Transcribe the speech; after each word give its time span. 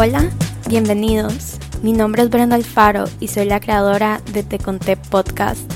Hola, 0.00 0.30
bienvenidos. 0.68 1.58
Mi 1.82 1.92
nombre 1.92 2.22
es 2.22 2.30
Brenda 2.30 2.54
Alfaro 2.54 3.06
y 3.18 3.26
soy 3.26 3.46
la 3.46 3.58
creadora 3.58 4.22
de 4.32 4.44
Te 4.44 4.60
Conté 4.60 4.96
Podcast. 4.96 5.68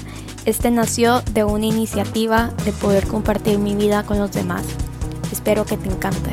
Este 0.46 0.70
nació 0.70 1.22
de 1.32 1.42
una 1.42 1.66
iniciativa 1.66 2.54
de 2.64 2.70
poder 2.70 3.08
compartir 3.08 3.58
mi 3.58 3.74
vida 3.74 4.04
con 4.04 4.20
los 4.20 4.30
demás. 4.30 4.64
Espero 5.32 5.64
que 5.64 5.76
te 5.76 5.88
encante. 5.88 6.30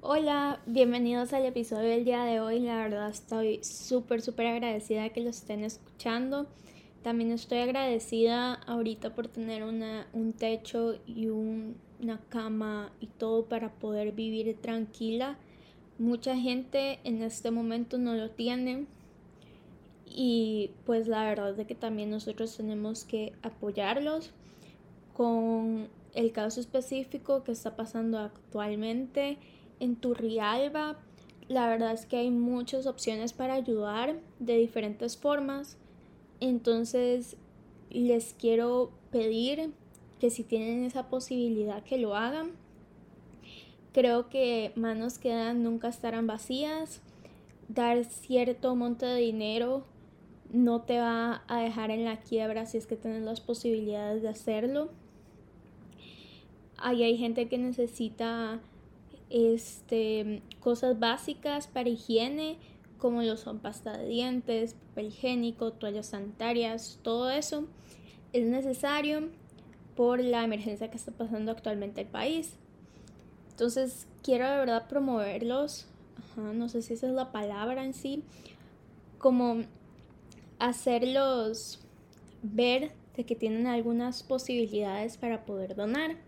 Hola, 0.00 0.58
bienvenidos 0.66 1.32
al 1.32 1.46
episodio 1.46 1.90
del 1.90 2.04
día 2.04 2.24
de 2.24 2.40
hoy. 2.40 2.58
La 2.58 2.78
verdad 2.78 3.08
estoy 3.08 3.62
súper, 3.62 4.20
súper 4.20 4.48
agradecida 4.48 5.10
que 5.10 5.20
lo 5.20 5.30
estén 5.30 5.62
escuchando. 5.62 6.48
También 7.02 7.32
estoy 7.32 7.58
agradecida 7.58 8.54
ahorita 8.54 9.14
por 9.14 9.26
tener 9.28 9.64
una, 9.64 10.06
un 10.12 10.32
techo 10.32 10.94
y 11.06 11.28
una 11.28 12.20
cama 12.28 12.92
y 13.00 13.06
todo 13.06 13.46
para 13.46 13.72
poder 13.72 14.12
vivir 14.12 14.56
tranquila. 14.60 15.36
Mucha 15.98 16.36
gente 16.36 17.00
en 17.04 17.22
este 17.22 17.50
momento 17.50 17.98
no 17.98 18.14
lo 18.14 18.30
tiene 18.30 18.86
y 20.06 20.70
pues 20.84 21.08
la 21.08 21.24
verdad 21.24 21.58
es 21.58 21.66
que 21.66 21.74
también 21.74 22.10
nosotros 22.10 22.56
tenemos 22.56 23.04
que 23.04 23.32
apoyarlos 23.42 24.30
con 25.14 25.88
el 26.14 26.32
caso 26.32 26.60
específico 26.60 27.42
que 27.44 27.52
está 27.52 27.76
pasando 27.76 28.18
actualmente 28.18 29.38
en 29.80 29.96
Turrialba. 29.96 30.98
La 31.48 31.68
verdad 31.68 31.92
es 31.92 32.06
que 32.06 32.18
hay 32.18 32.30
muchas 32.30 32.86
opciones 32.86 33.32
para 33.32 33.54
ayudar 33.54 34.16
de 34.38 34.58
diferentes 34.58 35.16
formas. 35.16 35.78
Entonces 36.42 37.36
les 37.88 38.34
quiero 38.34 38.90
pedir 39.12 39.70
que 40.18 40.28
si 40.28 40.42
tienen 40.42 40.82
esa 40.82 41.08
posibilidad 41.08 41.84
que 41.84 41.98
lo 41.98 42.16
hagan. 42.16 42.50
Creo 43.92 44.28
que 44.28 44.72
manos 44.74 45.18
que 45.18 45.28
dan 45.28 45.62
nunca 45.62 45.88
estarán 45.88 46.26
vacías. 46.26 47.00
Dar 47.68 48.04
cierto 48.04 48.74
monto 48.74 49.06
de 49.06 49.20
dinero 49.20 49.84
no 50.52 50.82
te 50.82 50.98
va 50.98 51.44
a 51.46 51.60
dejar 51.60 51.92
en 51.92 52.04
la 52.04 52.18
quiebra 52.18 52.66
si 52.66 52.76
es 52.76 52.88
que 52.88 52.96
tienes 52.96 53.22
las 53.22 53.40
posibilidades 53.40 54.22
de 54.22 54.28
hacerlo. 54.28 54.90
Ahí 56.76 57.04
hay 57.04 57.18
gente 57.18 57.46
que 57.46 57.56
necesita 57.56 58.60
este, 59.30 60.42
cosas 60.58 60.98
básicas 60.98 61.68
para 61.68 61.88
higiene, 61.88 62.58
como 63.02 63.20
lo 63.22 63.36
son 63.36 63.58
pasta 63.58 63.98
de 63.98 64.06
dientes, 64.06 64.74
papel 64.74 65.06
higiénico, 65.06 65.72
toallas 65.72 66.06
sanitarias, 66.06 67.00
todo 67.02 67.30
eso 67.30 67.66
es 68.32 68.46
necesario 68.46 69.28
por 69.96 70.20
la 70.20 70.44
emergencia 70.44 70.88
que 70.88 70.98
está 70.98 71.10
pasando 71.10 71.50
actualmente 71.50 72.02
el 72.02 72.06
país. 72.06 72.58
Entonces 73.50 74.06
quiero 74.22 74.48
de 74.48 74.56
verdad 74.56 74.86
promoverlos, 74.86 75.88
no 76.36 76.68
sé 76.68 76.80
si 76.80 76.94
esa 76.94 77.08
es 77.08 77.12
la 77.12 77.32
palabra 77.32 77.84
en 77.84 77.92
sí, 77.92 78.22
como 79.18 79.62
hacerlos 80.60 81.80
ver 82.44 82.92
de 83.16 83.24
que 83.24 83.34
tienen 83.34 83.66
algunas 83.66 84.22
posibilidades 84.22 85.16
para 85.16 85.44
poder 85.44 85.74
donar. 85.74 86.18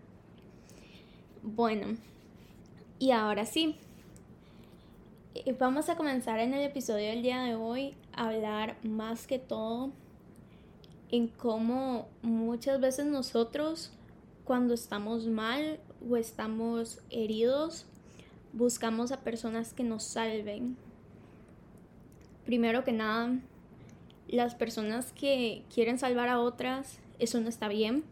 Bueno, 1.41 1.95
y 2.99 3.11
ahora 3.11 3.45
sí, 3.45 3.77
vamos 5.59 5.89
a 5.89 5.95
comenzar 5.95 6.39
en 6.39 6.53
el 6.53 6.63
episodio 6.63 7.09
del 7.09 7.21
día 7.21 7.43
de 7.43 7.55
hoy 7.55 7.93
a 8.13 8.29
hablar 8.29 8.77
más 8.83 9.27
que 9.27 9.37
todo 9.37 9.91
en 11.11 11.27
cómo 11.27 12.07
muchas 12.21 12.79
veces 12.79 13.05
nosotros 13.05 13.91
cuando 14.45 14.73
estamos 14.73 15.27
mal 15.27 15.79
o 16.09 16.15
estamos 16.15 17.01
heridos 17.09 17.85
buscamos 18.53 19.11
a 19.11 19.21
personas 19.21 19.73
que 19.73 19.83
nos 19.83 20.03
salven. 20.03 20.77
Primero 22.45 22.83
que 22.83 22.93
nada, 22.93 23.37
las 24.29 24.55
personas 24.55 25.11
que 25.11 25.63
quieren 25.73 25.99
salvar 25.99 26.29
a 26.29 26.39
otras, 26.39 26.99
eso 27.19 27.41
no 27.41 27.49
está 27.49 27.67
bien. 27.67 28.03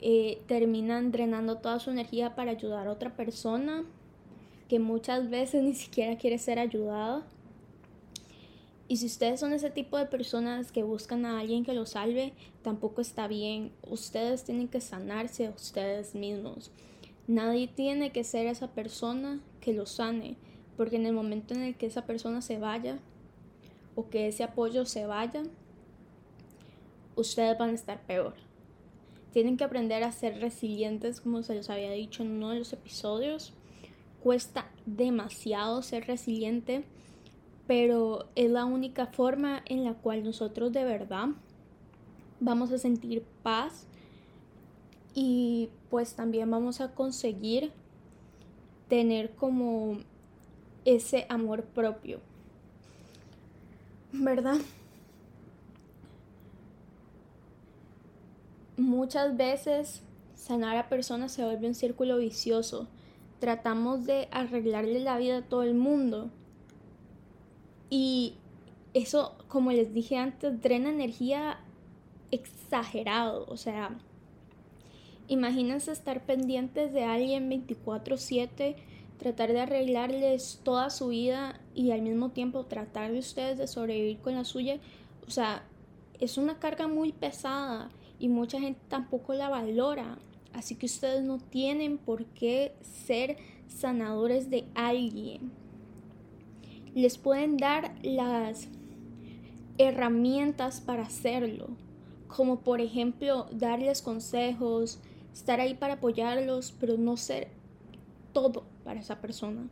Eh, 0.00 0.42
terminan 0.46 1.10
drenando 1.10 1.56
toda 1.56 1.78
su 1.78 1.90
energía 1.90 2.34
para 2.34 2.50
ayudar 2.50 2.86
a 2.86 2.92
otra 2.92 3.16
persona 3.16 3.84
que 4.68 4.78
muchas 4.78 5.30
veces 5.30 5.62
ni 5.62 5.74
siquiera 5.74 6.16
quiere 6.16 6.38
ser 6.38 6.58
ayudada. 6.58 7.24
Y 8.88 8.98
si 8.98 9.06
ustedes 9.06 9.40
son 9.40 9.52
ese 9.52 9.70
tipo 9.70 9.98
de 9.98 10.06
personas 10.06 10.70
que 10.70 10.84
buscan 10.84 11.24
a 11.26 11.40
alguien 11.40 11.64
que 11.64 11.74
los 11.74 11.90
salve, 11.90 12.32
tampoco 12.62 13.00
está 13.00 13.26
bien. 13.26 13.72
Ustedes 13.88 14.44
tienen 14.44 14.68
que 14.68 14.80
sanarse 14.80 15.48
ustedes 15.48 16.14
mismos. 16.14 16.70
Nadie 17.26 17.66
tiene 17.66 18.12
que 18.12 18.22
ser 18.22 18.46
esa 18.46 18.68
persona 18.68 19.40
que 19.60 19.72
los 19.72 19.90
sane, 19.90 20.36
porque 20.76 20.96
en 20.96 21.06
el 21.06 21.12
momento 21.12 21.54
en 21.54 21.62
el 21.62 21.76
que 21.76 21.86
esa 21.86 22.06
persona 22.06 22.40
se 22.40 22.58
vaya 22.58 22.98
o 23.96 24.08
que 24.08 24.28
ese 24.28 24.44
apoyo 24.44 24.84
se 24.84 25.06
vaya, 25.06 25.42
ustedes 27.16 27.58
van 27.58 27.70
a 27.70 27.74
estar 27.74 28.00
peor. 28.02 28.34
Tienen 29.32 29.56
que 29.56 29.64
aprender 29.64 30.04
a 30.04 30.12
ser 30.12 30.40
resilientes, 30.40 31.20
como 31.20 31.42
se 31.42 31.56
los 31.56 31.68
había 31.68 31.90
dicho 31.90 32.22
en 32.22 32.30
uno 32.30 32.50
de 32.50 32.60
los 32.60 32.72
episodios 32.72 33.52
cuesta 34.26 34.66
demasiado 34.86 35.82
ser 35.82 36.08
resiliente, 36.08 36.82
pero 37.68 38.26
es 38.34 38.50
la 38.50 38.64
única 38.64 39.06
forma 39.06 39.62
en 39.66 39.84
la 39.84 39.94
cual 39.94 40.24
nosotros 40.24 40.72
de 40.72 40.82
verdad 40.82 41.28
vamos 42.40 42.72
a 42.72 42.78
sentir 42.78 43.22
paz 43.44 43.86
y 45.14 45.68
pues 45.90 46.14
también 46.14 46.50
vamos 46.50 46.80
a 46.80 46.92
conseguir 46.92 47.70
tener 48.88 49.30
como 49.36 49.98
ese 50.84 51.26
amor 51.28 51.62
propio. 51.62 52.18
¿Verdad? 54.10 54.58
Muchas 58.76 59.36
veces 59.36 60.02
sanar 60.34 60.76
a 60.78 60.88
personas 60.88 61.30
se 61.30 61.44
vuelve 61.44 61.68
un 61.68 61.76
círculo 61.76 62.18
vicioso 62.18 62.88
tratamos 63.38 64.06
de 64.06 64.28
arreglarle 64.30 65.00
la 65.00 65.18
vida 65.18 65.38
a 65.38 65.42
todo 65.42 65.62
el 65.62 65.74
mundo. 65.74 66.30
Y 67.90 68.34
eso, 68.94 69.36
como 69.48 69.72
les 69.72 69.92
dije 69.92 70.16
antes, 70.16 70.60
drena 70.60 70.90
energía 70.90 71.58
exagerado. 72.30 73.46
O 73.48 73.56
sea, 73.56 73.96
imagínense 75.28 75.92
estar 75.92 76.24
pendientes 76.24 76.92
de 76.92 77.04
alguien 77.04 77.48
24/7, 77.48 78.76
tratar 79.18 79.52
de 79.52 79.60
arreglarles 79.60 80.60
toda 80.62 80.90
su 80.90 81.08
vida 81.08 81.60
y 81.74 81.90
al 81.90 82.02
mismo 82.02 82.30
tiempo 82.30 82.64
tratar 82.64 83.12
de 83.12 83.18
ustedes 83.18 83.58
de 83.58 83.66
sobrevivir 83.66 84.18
con 84.18 84.34
la 84.34 84.44
suya. 84.44 84.78
O 85.26 85.30
sea, 85.30 85.62
es 86.20 86.38
una 86.38 86.58
carga 86.58 86.86
muy 86.88 87.12
pesada 87.12 87.90
y 88.18 88.28
mucha 88.28 88.60
gente 88.60 88.80
tampoco 88.88 89.34
la 89.34 89.48
valora. 89.48 90.18
Así 90.56 90.74
que 90.74 90.86
ustedes 90.86 91.22
no 91.22 91.38
tienen 91.38 91.98
por 91.98 92.24
qué 92.24 92.74
ser 92.80 93.36
sanadores 93.68 94.48
de 94.48 94.64
alguien. 94.74 95.52
Les 96.94 97.18
pueden 97.18 97.58
dar 97.58 97.94
las 98.02 98.68
herramientas 99.76 100.80
para 100.80 101.02
hacerlo, 101.02 101.68
como 102.26 102.60
por 102.60 102.80
ejemplo 102.80 103.48
darles 103.52 104.00
consejos, 104.00 104.98
estar 105.34 105.60
ahí 105.60 105.74
para 105.74 105.94
apoyarlos, 105.94 106.74
pero 106.80 106.96
no 106.96 107.18
ser 107.18 107.48
todo 108.32 108.64
para 108.82 109.00
esa 109.00 109.20
persona. 109.20 109.68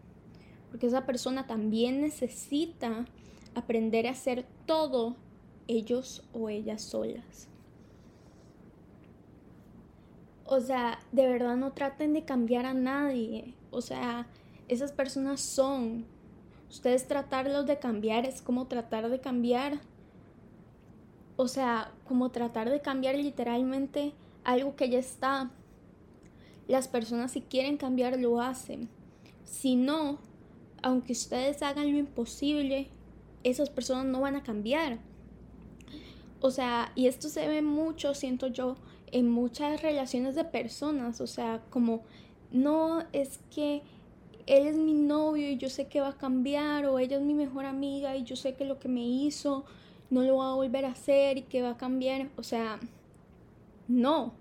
Porque 0.70 0.86
esa 0.86 1.06
persona 1.06 1.46
también 1.46 2.02
necesita 2.02 3.06
aprender 3.54 4.06
a 4.06 4.10
hacer 4.10 4.44
todo 4.66 5.16
ellos 5.66 6.22
o 6.34 6.50
ellas 6.50 6.82
solas. 6.82 7.48
O 10.46 10.60
sea, 10.60 10.98
de 11.12 11.26
verdad 11.26 11.56
no 11.56 11.72
traten 11.72 12.12
de 12.12 12.24
cambiar 12.24 12.66
a 12.66 12.74
nadie. 12.74 13.54
O 13.70 13.80
sea, 13.80 14.26
esas 14.68 14.92
personas 14.92 15.40
son. 15.40 16.04
Ustedes 16.70 17.06
tratarlos 17.06 17.66
de 17.66 17.78
cambiar 17.78 18.26
es 18.26 18.42
como 18.42 18.66
tratar 18.66 19.08
de 19.08 19.20
cambiar. 19.20 19.80
O 21.36 21.48
sea, 21.48 21.92
como 22.06 22.30
tratar 22.30 22.70
de 22.70 22.80
cambiar 22.80 23.16
literalmente 23.16 24.12
algo 24.44 24.76
que 24.76 24.90
ya 24.90 24.98
está. 24.98 25.50
Las 26.68 26.88
personas 26.88 27.32
si 27.32 27.40
quieren 27.40 27.76
cambiar 27.76 28.18
lo 28.18 28.40
hacen. 28.40 28.88
Si 29.44 29.76
no, 29.76 30.18
aunque 30.82 31.12
ustedes 31.12 31.62
hagan 31.62 31.90
lo 31.90 31.98
imposible, 31.98 32.88
esas 33.42 33.70
personas 33.70 34.06
no 34.06 34.20
van 34.20 34.36
a 34.36 34.42
cambiar. 34.42 34.98
O 36.40 36.50
sea, 36.50 36.92
y 36.94 37.06
esto 37.06 37.28
se 37.28 37.48
ve 37.48 37.62
mucho, 37.62 38.14
siento 38.14 38.48
yo, 38.48 38.76
en 39.14 39.30
muchas 39.30 39.80
relaciones 39.80 40.34
de 40.34 40.44
personas, 40.44 41.20
o 41.20 41.28
sea, 41.28 41.62
como 41.70 42.02
no 42.50 43.04
es 43.12 43.38
que 43.54 43.82
él 44.46 44.66
es 44.66 44.76
mi 44.76 44.92
novio 44.92 45.48
y 45.48 45.56
yo 45.56 45.70
sé 45.70 45.86
que 45.86 46.00
va 46.00 46.08
a 46.08 46.18
cambiar, 46.18 46.86
o 46.86 46.98
ella 46.98 47.18
es 47.18 47.22
mi 47.22 47.32
mejor 47.32 47.64
amiga 47.64 48.16
y 48.16 48.24
yo 48.24 48.34
sé 48.34 48.56
que 48.56 48.64
lo 48.64 48.80
que 48.80 48.88
me 48.88 49.06
hizo 49.06 49.64
no 50.10 50.22
lo 50.22 50.38
va 50.38 50.50
a 50.50 50.54
volver 50.56 50.84
a 50.84 50.90
hacer 50.90 51.38
y 51.38 51.42
que 51.42 51.62
va 51.62 51.70
a 51.70 51.76
cambiar, 51.76 52.28
o 52.36 52.42
sea, 52.42 52.80
No. 53.86 54.34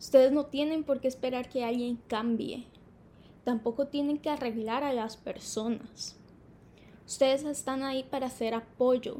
Ustedes 0.00 0.32
no 0.32 0.46
tienen 0.46 0.82
por 0.84 1.00
qué 1.00 1.08
esperar 1.08 1.48
que 1.48 1.64
alguien 1.64 1.98
cambie. 2.08 2.64
Tampoco 3.44 3.86
tienen 3.86 4.18
que 4.18 4.30
arreglar 4.30 4.82
a 4.84 4.92
las 4.92 5.16
personas. 5.16 6.16
Ustedes 7.06 7.44
están 7.44 7.82
ahí 7.82 8.04
para 8.04 8.26
hacer 8.26 8.54
apoyo, 8.54 9.18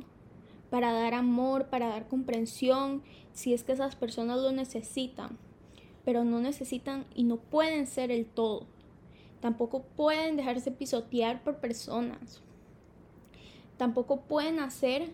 para 0.71 0.93
dar 0.93 1.15
amor, 1.15 1.67
para 1.67 1.89
dar 1.89 2.09
comprensión, 2.09 3.03
si 3.33 3.55
es 3.55 3.65
que 3.65 3.73
esas 3.73 3.97
personas 3.97 4.39
lo 4.39 4.53
necesitan. 4.53 5.39
Pero 6.05 6.25
no 6.25 6.41
necesitan 6.41 7.07
y 7.15 7.25
no 7.25 7.37
pueden 7.37 7.87
ser 7.87 8.11
el 8.11 8.27
todo. 8.27 8.67
Tampoco 9.41 9.83
pueden 9.83 10.37
dejarse 10.37 10.71
pisotear 10.71 11.43
por 11.43 11.59
personas. 11.59 12.43
Tampoco 13.77 14.23
pueden 14.23 14.59
hacer 14.59 15.13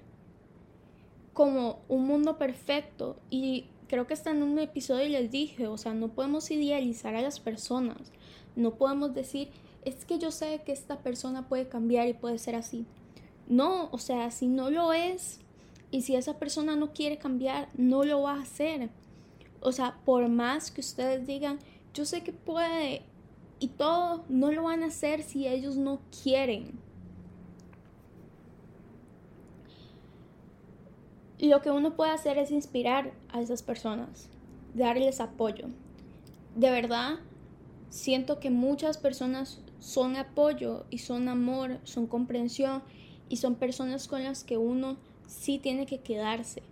como 1.34 1.80
un 1.88 2.06
mundo 2.06 2.38
perfecto. 2.38 3.16
Y 3.28 3.66
creo 3.88 4.06
que 4.06 4.14
está 4.14 4.30
en 4.30 4.42
un 4.42 4.58
episodio 4.58 5.04
y 5.06 5.10
les 5.10 5.30
dije, 5.30 5.66
o 5.66 5.76
sea, 5.76 5.92
no 5.92 6.08
podemos 6.08 6.50
idealizar 6.50 7.14
a 7.14 7.22
las 7.22 7.40
personas. 7.40 8.12
No 8.56 8.76
podemos 8.76 9.14
decir, 9.14 9.50
es 9.84 10.04
que 10.06 10.18
yo 10.18 10.30
sé 10.30 10.62
que 10.64 10.72
esta 10.72 10.98
persona 11.00 11.48
puede 11.48 11.68
cambiar 11.68 12.08
y 12.08 12.14
puede 12.14 12.38
ser 12.38 12.54
así. 12.54 12.86
No, 13.46 13.90
o 13.90 13.98
sea, 13.98 14.30
si 14.30 14.46
no 14.46 14.70
lo 14.70 14.94
es 14.94 15.40
y 15.94 16.02
si 16.02 16.16
esa 16.16 16.40
persona 16.40 16.74
no 16.74 16.92
quiere 16.92 17.18
cambiar, 17.18 17.68
no 17.74 18.02
lo 18.02 18.22
va 18.22 18.34
a 18.34 18.42
hacer. 18.42 18.90
O 19.60 19.70
sea, 19.70 20.00
por 20.04 20.28
más 20.28 20.72
que 20.72 20.80
ustedes 20.80 21.24
digan, 21.24 21.60
yo 21.94 22.04
sé 22.04 22.24
que 22.24 22.32
puede 22.32 23.02
y 23.60 23.68
todo, 23.68 24.24
no 24.28 24.50
lo 24.50 24.64
van 24.64 24.82
a 24.82 24.86
hacer 24.86 25.22
si 25.22 25.46
ellos 25.46 25.76
no 25.76 26.00
quieren. 26.24 26.80
lo 31.38 31.60
que 31.60 31.70
uno 31.70 31.94
puede 31.94 32.10
hacer 32.10 32.38
es 32.38 32.50
inspirar 32.50 33.12
a 33.28 33.40
esas 33.40 33.62
personas, 33.62 34.28
darles 34.74 35.20
apoyo. 35.20 35.68
De 36.56 36.70
verdad, 36.70 37.20
siento 37.90 38.40
que 38.40 38.50
muchas 38.50 38.98
personas 38.98 39.60
son 39.78 40.16
apoyo 40.16 40.86
y 40.90 40.98
son 40.98 41.28
amor, 41.28 41.78
son 41.84 42.08
comprensión 42.08 42.82
y 43.28 43.36
son 43.36 43.54
personas 43.54 44.08
con 44.08 44.24
las 44.24 44.42
que 44.42 44.56
uno 44.56 44.96
sí 45.26 45.58
tiene 45.58 45.86
que 45.86 46.00
quedarse. 46.00 46.62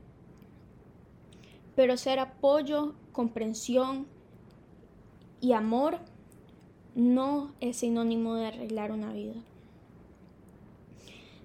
Pero 1.75 1.97
ser 1.97 2.19
apoyo, 2.19 2.95
comprensión 3.13 4.07
y 5.41 5.53
amor 5.53 5.99
no 6.95 7.53
es 7.61 7.79
sinónimo 7.79 8.35
de 8.35 8.47
arreglar 8.47 8.93
una 8.93 9.13
vida. 9.13 9.35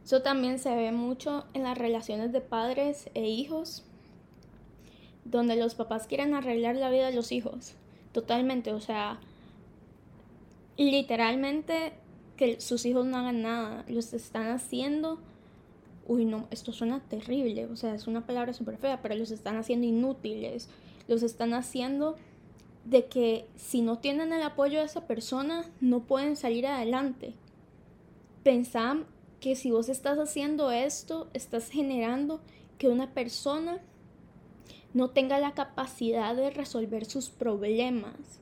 Eso 0.03 0.21
también 0.21 0.59
se 0.59 0.73
ve 0.73 0.91
mucho 0.91 1.45
en 1.53 1.63
las 1.63 1.77
relaciones 1.77 2.31
de 2.31 2.39
padres 2.39 3.09
e 3.13 3.27
hijos, 3.27 3.83
donde 5.25 5.57
los 5.57 5.75
papás 5.75 6.07
quieren 6.07 6.33
arreglar 6.33 6.77
la 6.77 6.89
vida 6.89 7.07
de 7.07 7.13
los 7.13 7.33
hijos. 7.33 7.73
Totalmente, 8.13 8.71
o 8.71 8.79
sea, 8.79 9.19
literalmente 10.77 11.93
que 12.37 12.61
sus 12.61 12.85
hijos 12.85 13.05
no 13.05 13.17
hagan 13.17 13.41
nada, 13.41 13.83
los 13.89 14.13
están 14.13 14.49
haciendo, 14.49 15.19
uy 16.07 16.25
no, 16.25 16.47
esto 16.51 16.71
suena 16.71 17.01
terrible, 17.01 17.65
o 17.65 17.75
sea, 17.75 17.93
es 17.93 18.07
una 18.07 18.25
palabra 18.25 18.53
súper 18.53 18.77
fea, 18.77 19.01
pero 19.01 19.15
los 19.15 19.31
están 19.31 19.57
haciendo 19.57 19.85
inútiles, 19.85 20.69
los 21.07 21.23
están 21.23 21.53
haciendo 21.53 22.15
de 22.85 23.05
que 23.05 23.47
si 23.55 23.81
no 23.81 23.99
tienen 23.99 24.31
el 24.31 24.41
apoyo 24.41 24.79
de 24.79 24.85
esa 24.85 25.07
persona, 25.07 25.65
no 25.81 26.03
pueden 26.03 26.35
salir 26.37 26.65
adelante. 26.65 27.33
Pensam 28.43 29.05
que 29.41 29.55
si 29.55 29.71
vos 29.71 29.89
estás 29.89 30.17
haciendo 30.17 30.71
esto, 30.71 31.29
estás 31.33 31.69
generando 31.69 32.39
que 32.77 32.87
una 32.87 33.13
persona 33.13 33.79
no 34.93 35.09
tenga 35.09 35.37
la 35.39 35.53
capacidad 35.53 36.35
de 36.35 36.49
resolver 36.49 37.05
sus 37.05 37.29
problemas. 37.29 38.13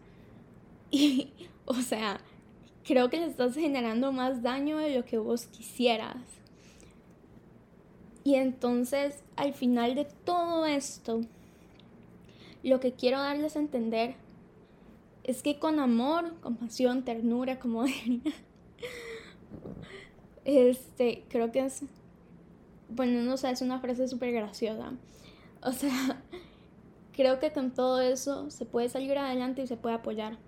Y, 0.91 1.33
o 1.65 1.73
sea, 1.73 2.21
creo 2.85 3.09
que 3.09 3.19
le 3.19 3.25
estás 3.25 3.55
generando 3.55 4.13
más 4.13 4.43
daño 4.43 4.77
de 4.77 4.95
lo 4.95 5.03
que 5.03 5.17
vos 5.17 5.47
quisieras. 5.47 6.15
Y 8.25 8.35
entonces, 8.35 9.23
al 9.35 9.53
final 9.53 9.93
de 9.93 10.05
todo 10.25 10.65
esto, 10.65 11.21
lo 12.63 12.79
que 12.79 12.91
quiero 12.91 13.19
darles 13.19 13.55
a 13.55 13.59
entender 13.59 14.15
es 15.23 15.43
que 15.43 15.59
con 15.59 15.79
amor, 15.79 16.33
compasión, 16.41 17.05
ternura, 17.05 17.59
como 17.59 17.83
diría, 17.85 18.33
este, 20.43 21.23
creo 21.29 21.51
que 21.51 21.59
es, 21.59 21.83
bueno, 22.89 23.21
no 23.21 23.37
sé, 23.37 23.51
es 23.51 23.61
una 23.61 23.79
frase 23.79 24.07
súper 24.07 24.31
graciosa. 24.31 24.93
O 25.61 25.71
sea, 25.71 26.19
creo 27.13 27.39
que 27.39 27.53
con 27.53 27.69
todo 27.75 28.01
eso 28.01 28.49
se 28.49 28.65
puede 28.65 28.89
salir 28.89 29.15
adelante 29.19 29.61
y 29.61 29.67
se 29.67 29.77
puede 29.77 29.93
apoyar. 29.93 30.39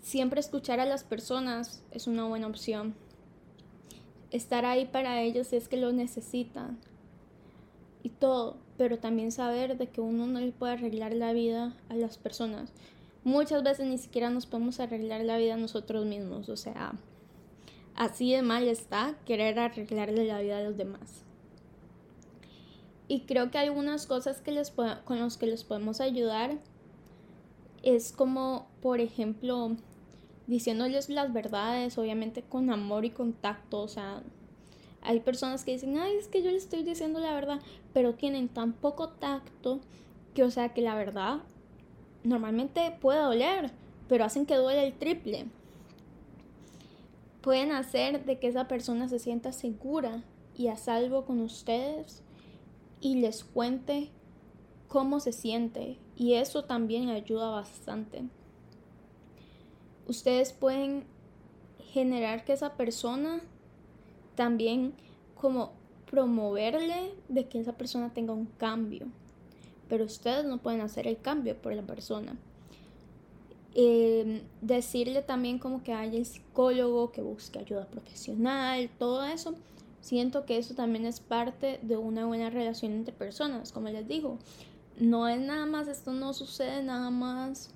Siempre 0.00 0.40
escuchar 0.40 0.80
a 0.80 0.86
las 0.86 1.04
personas 1.04 1.84
es 1.90 2.06
una 2.06 2.24
buena 2.24 2.46
opción. 2.46 2.94
Estar 4.34 4.64
ahí 4.64 4.84
para 4.84 5.22
ellos 5.22 5.46
si 5.48 5.56
es 5.56 5.68
que 5.68 5.76
lo 5.76 5.92
necesitan. 5.92 6.78
Y 8.02 8.10
todo, 8.10 8.58
pero 8.76 8.98
también 8.98 9.32
saber 9.32 9.78
de 9.78 9.88
que 9.88 10.00
uno 10.00 10.26
no 10.26 10.40
le 10.40 10.52
puede 10.52 10.74
arreglar 10.74 11.14
la 11.14 11.32
vida 11.32 11.74
a 11.88 11.94
las 11.94 12.18
personas. 12.18 12.72
Muchas 13.22 13.62
veces 13.62 13.86
ni 13.86 13.96
siquiera 13.96 14.28
nos 14.28 14.44
podemos 14.44 14.80
arreglar 14.80 15.24
la 15.24 15.38
vida 15.38 15.54
a 15.54 15.56
nosotros 15.56 16.04
mismos. 16.04 16.50
O 16.50 16.56
sea, 16.56 16.92
Así 17.94 18.32
de 18.32 18.42
mal 18.42 18.66
está 18.66 19.14
querer 19.24 19.58
arreglarle 19.58 20.26
la 20.26 20.40
vida 20.40 20.58
a 20.58 20.62
los 20.62 20.76
demás. 20.76 21.22
Y 23.06 23.20
creo 23.20 23.50
que 23.50 23.58
algunas 23.58 24.06
cosas 24.06 24.40
que 24.40 24.50
les 24.50 24.70
con 24.70 25.20
las 25.20 25.36
que 25.36 25.46
les 25.46 25.62
podemos 25.62 26.00
ayudar 26.00 26.58
es 27.82 28.10
como, 28.10 28.66
por 28.82 29.00
ejemplo, 29.00 29.76
diciéndoles 30.46 31.08
las 31.08 31.32
verdades, 31.32 31.98
obviamente 31.98 32.42
con 32.42 32.70
amor 32.70 33.04
y 33.04 33.10
contacto. 33.10 33.80
O 33.80 33.88
sea, 33.88 34.22
hay 35.02 35.20
personas 35.20 35.64
que 35.64 35.72
dicen, 35.72 35.98
ay, 35.98 36.16
es 36.16 36.28
que 36.28 36.42
yo 36.42 36.50
les 36.50 36.64
estoy 36.64 36.82
diciendo 36.82 37.20
la 37.20 37.34
verdad, 37.34 37.60
pero 37.92 38.14
tienen 38.14 38.48
tan 38.48 38.72
poco 38.72 39.08
tacto 39.08 39.80
que, 40.34 40.44
o 40.44 40.50
sea, 40.50 40.70
que 40.74 40.82
la 40.82 40.94
verdad 40.94 41.40
normalmente 42.22 42.96
puede 43.00 43.20
doler, 43.20 43.70
pero 44.08 44.24
hacen 44.24 44.46
que 44.46 44.56
duele 44.56 44.86
el 44.86 44.94
triple 44.94 45.46
pueden 47.44 47.72
hacer 47.72 48.24
de 48.24 48.38
que 48.38 48.48
esa 48.48 48.68
persona 48.68 49.06
se 49.06 49.18
sienta 49.18 49.52
segura 49.52 50.22
y 50.56 50.68
a 50.68 50.78
salvo 50.78 51.26
con 51.26 51.40
ustedes 51.40 52.22
y 53.02 53.16
les 53.16 53.44
cuente 53.44 54.08
cómo 54.88 55.20
se 55.20 55.32
siente 55.32 55.98
y 56.16 56.34
eso 56.34 56.64
también 56.64 57.10
ayuda 57.10 57.50
bastante. 57.50 58.22
Ustedes 60.06 60.52
pueden 60.52 61.04
generar 61.92 62.44
que 62.44 62.52
esa 62.52 62.74
persona 62.74 63.40
también 64.34 64.94
como 65.34 65.72
promoverle 66.10 67.14
de 67.28 67.48
que 67.48 67.60
esa 67.60 67.72
persona 67.72 68.12
tenga 68.12 68.32
un 68.32 68.46
cambio, 68.46 69.06
pero 69.88 70.04
ustedes 70.04 70.44
no 70.44 70.58
pueden 70.58 70.80
hacer 70.80 71.06
el 71.06 71.18
cambio 71.18 71.56
por 71.56 71.72
la 71.74 71.82
persona. 71.82 72.36
Em, 73.76 74.42
decirle 74.60 75.22
también 75.22 75.58
como 75.58 75.82
que 75.82 75.92
haya 75.92 76.18
el 76.18 76.26
psicólogo, 76.26 77.10
que 77.10 77.22
busque 77.22 77.58
ayuda 77.58 77.86
profesional, 77.86 78.88
todo 78.98 79.24
eso. 79.24 79.54
Siento 80.00 80.44
que 80.44 80.58
eso 80.58 80.74
también 80.74 81.06
es 81.06 81.18
parte 81.18 81.80
de 81.82 81.96
una 81.96 82.26
buena 82.26 82.50
relación 82.50 82.92
entre 82.92 83.12
personas, 83.14 83.72
como 83.72 83.88
les 83.88 84.06
digo. 84.06 84.38
No 84.98 85.26
es 85.28 85.40
nada 85.40 85.66
más, 85.66 85.88
esto 85.88 86.12
no 86.12 86.32
sucede 86.34 86.82
nada 86.84 87.10
más 87.10 87.70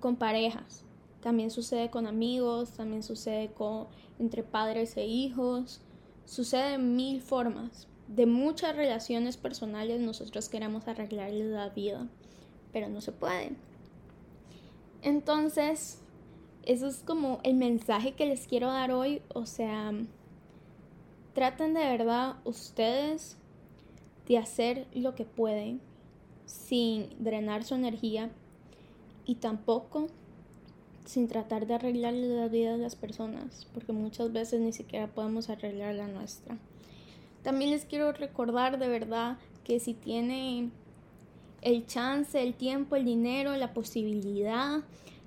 con 0.00 0.16
parejas. 0.16 0.84
También 1.20 1.50
sucede 1.50 1.90
con 1.90 2.06
amigos, 2.06 2.70
también 2.72 3.02
sucede 3.02 3.52
con 3.52 3.86
entre 4.18 4.42
padres 4.42 4.96
e 4.96 5.06
hijos. 5.06 5.80
Sucede 6.24 6.72
de 6.72 6.78
mil 6.78 7.20
formas. 7.20 7.86
De 8.08 8.26
muchas 8.26 8.74
relaciones 8.74 9.36
personales 9.36 10.00
nosotros 10.00 10.48
queremos 10.48 10.88
arreglarles 10.88 11.46
la 11.46 11.68
vida, 11.68 12.08
pero 12.72 12.88
no 12.88 13.00
se 13.00 13.12
puede. 13.12 13.52
Entonces, 15.02 16.00
eso 16.64 16.86
es 16.86 17.02
como 17.04 17.38
el 17.44 17.54
mensaje 17.54 18.12
que 18.12 18.26
les 18.26 18.46
quiero 18.46 18.66
dar 18.68 18.90
hoy. 18.90 19.22
O 19.34 19.46
sea, 19.46 19.92
traten 21.34 21.74
de 21.74 21.80
verdad 21.80 22.36
ustedes 22.44 23.36
de 24.26 24.38
hacer 24.38 24.86
lo 24.92 25.14
que 25.14 25.24
pueden 25.24 25.80
sin 26.46 27.10
drenar 27.22 27.64
su 27.64 27.74
energía 27.74 28.30
y 29.30 29.36
tampoco 29.36 30.08
sin 31.04 31.28
tratar 31.28 31.68
de 31.68 31.74
arreglar 31.74 32.14
la 32.14 32.48
vida 32.48 32.72
de 32.72 32.78
las 32.78 32.96
personas, 32.96 33.68
porque 33.72 33.92
muchas 33.92 34.32
veces 34.32 34.60
ni 34.60 34.72
siquiera 34.72 35.06
podemos 35.06 35.50
arreglar 35.50 35.94
la 35.94 36.08
nuestra. 36.08 36.58
También 37.44 37.70
les 37.70 37.84
quiero 37.84 38.10
recordar 38.10 38.80
de 38.80 38.88
verdad 38.88 39.38
que 39.62 39.78
si 39.78 39.94
tienen 39.94 40.72
el 41.62 41.86
chance, 41.86 42.42
el 42.42 42.54
tiempo, 42.54 42.96
el 42.96 43.04
dinero, 43.04 43.54
la 43.54 43.72
posibilidad 43.72 44.82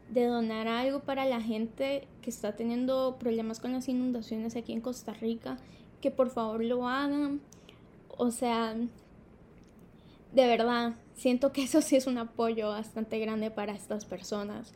de 0.09 0.25
donar 0.25 0.67
algo 0.67 0.99
para 0.99 1.23
la 1.23 1.39
gente 1.39 2.05
que 2.21 2.29
está 2.29 2.57
teniendo 2.57 3.15
problemas 3.17 3.61
con 3.61 3.71
las 3.71 3.87
inundaciones 3.87 4.57
aquí 4.57 4.73
en 4.73 4.81
Costa 4.81 5.13
Rica, 5.13 5.55
que 6.01 6.11
por 6.11 6.29
favor 6.29 6.61
lo 6.61 6.89
hagan. 6.89 7.39
O 8.17 8.31
sea, 8.31 8.75
de 10.33 10.47
verdad, 10.47 10.95
siento 11.13 11.51
que 11.51 11.63
eso 11.63 11.81
sí 11.81 11.95
es 11.95 12.07
un 12.07 12.17
apoyo 12.17 12.69
bastante 12.69 13.19
grande 13.19 13.51
para 13.51 13.73
estas 13.73 14.05
personas, 14.05 14.73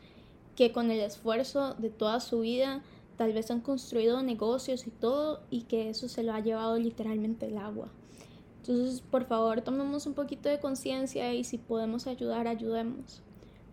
que 0.55 0.71
con 0.71 0.91
el 0.91 0.99
esfuerzo 0.99 1.73
de 1.75 1.89
toda 1.89 2.19
su 2.19 2.41
vida 2.41 2.83
tal 3.17 3.33
vez 3.33 3.49
han 3.49 3.61
construido 3.61 4.21
negocios 4.21 4.85
y 4.85 4.91
todo 4.91 5.41
y 5.49 5.63
que 5.63 5.89
eso 5.89 6.07
se 6.07 6.21
lo 6.21 6.33
ha 6.33 6.39
llevado 6.39 6.77
literalmente 6.77 7.47
el 7.47 7.57
agua. 7.57 7.89
Entonces, 8.61 9.01
por 9.01 9.25
favor, 9.25 9.61
tomemos 9.61 10.05
un 10.05 10.13
poquito 10.13 10.49
de 10.49 10.59
conciencia 10.59 11.33
y 11.33 11.43
si 11.43 11.57
podemos 11.57 12.05
ayudar, 12.05 12.47
ayudemos. 12.47 13.23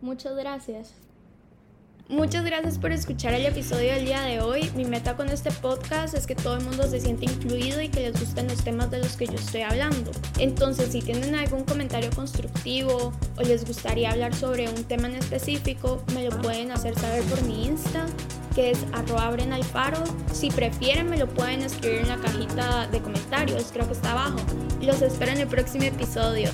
Muchas 0.00 0.34
gracias. 0.36 0.94
Muchas 2.10 2.44
gracias 2.44 2.76
por 2.78 2.92
escuchar 2.92 3.32
el 3.32 3.46
episodio 3.46 3.94
del 3.94 4.04
día 4.04 4.20
de 4.20 4.38
hoy. 4.38 4.70
Mi 4.76 4.84
meta 4.84 5.16
con 5.16 5.30
este 5.30 5.50
podcast 5.50 6.14
es 6.14 6.26
que 6.26 6.34
todo 6.34 6.58
el 6.58 6.62
mundo 6.62 6.86
se 6.86 7.00
siente 7.00 7.24
incluido 7.24 7.80
y 7.80 7.88
que 7.88 8.00
les 8.00 8.20
gusten 8.20 8.46
los 8.46 8.62
temas 8.62 8.90
de 8.90 8.98
los 8.98 9.16
que 9.16 9.26
yo 9.26 9.32
estoy 9.32 9.62
hablando. 9.62 10.10
Entonces, 10.38 10.92
si 10.92 11.00
tienen 11.00 11.34
algún 11.34 11.64
comentario 11.64 12.10
constructivo 12.10 13.10
o 13.38 13.42
les 13.42 13.66
gustaría 13.66 14.10
hablar 14.10 14.34
sobre 14.34 14.68
un 14.68 14.84
tema 14.84 15.08
en 15.08 15.14
específico, 15.14 16.04
me 16.14 16.24
lo 16.28 16.42
pueden 16.42 16.72
hacer 16.72 16.94
saber 16.98 17.22
por 17.22 17.42
mi 17.44 17.68
Insta, 17.68 18.04
que 18.54 18.72
es 18.72 18.84
arroba 18.92 19.34
faro. 19.72 20.04
Si 20.30 20.50
prefieren, 20.50 21.08
me 21.08 21.16
lo 21.16 21.26
pueden 21.26 21.62
escribir 21.62 22.00
en 22.00 22.08
la 22.08 22.18
cajita 22.18 22.86
de 22.88 23.00
comentarios, 23.00 23.70
creo 23.72 23.86
que 23.86 23.94
está 23.94 24.12
abajo. 24.12 24.36
Los 24.82 25.00
espero 25.00 25.32
en 25.32 25.38
el 25.38 25.48
próximo 25.48 25.84
episodio. 25.84 26.50